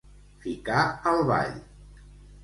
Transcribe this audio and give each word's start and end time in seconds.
Ficar 0.45 0.85
al 1.11 1.21
ball. 1.31 1.53